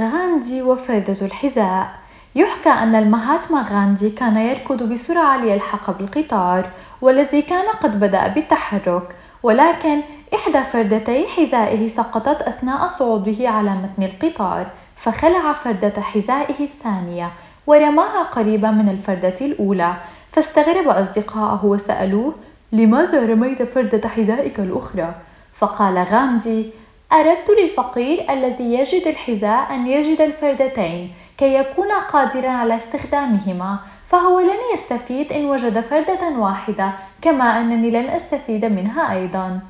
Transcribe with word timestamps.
غاندي 0.00 0.62
وفردة 0.62 1.16
الحذاء. 1.22 1.90
يحكى 2.34 2.68
أن 2.68 2.94
المهاتما 2.94 3.62
غاندي 3.70 4.10
كان 4.10 4.36
يركض 4.36 4.82
بسرعة 4.82 5.36
ليلحق 5.36 5.98
بالقطار 5.98 6.70
والذي 7.00 7.42
كان 7.42 7.64
قد 7.82 8.00
بدأ 8.00 8.28
بالتحرك. 8.28 9.16
ولكن 9.42 10.00
إحدى 10.34 10.62
فردتي 10.64 11.26
حذائه 11.28 11.88
سقطت 11.88 12.42
أثناء 12.42 12.88
صعوده 12.88 13.48
على 13.48 13.70
متن 13.70 14.02
القطار 14.02 14.66
فخلع 14.96 15.52
فردة 15.52 16.02
حذائه 16.02 16.64
الثانية 16.64 17.30
ورماها 17.66 18.22
قريبا 18.22 18.70
من 18.70 18.88
الفردة 18.88 19.34
الأولى. 19.40 19.94
فاستغرب 20.32 20.88
أصدقاءه 20.88 21.64
وسألوه 21.64 22.34
لماذا 22.72 23.26
رميت 23.26 23.62
فردة 23.62 24.08
حذائك 24.08 24.60
الأخرى؟ 24.60 25.14
فقال 25.54 25.98
غاندي 25.98 26.70
أردت 27.12 27.50
للفقير 27.60 28.32
الذي 28.32 28.74
يجد 28.74 29.06
الحذاء 29.06 29.74
أن 29.74 29.86
يجد 29.86 30.20
الفردتين 30.20 31.12
كي 31.38 31.54
يكون 31.54 31.92
قادرا 31.92 32.50
على 32.50 32.76
استخدامهما 32.76 33.78
فهو 34.04 34.40
لن 34.40 34.58
يستفيد 34.74 35.32
إن 35.32 35.44
وجد 35.44 35.80
فردة 35.80 36.28
واحدة 36.38 36.92
كما 37.22 37.60
أنني 37.60 37.90
لن 37.90 38.08
أستفيد 38.08 38.64
منها 38.64 39.12
أيضا. 39.12 39.60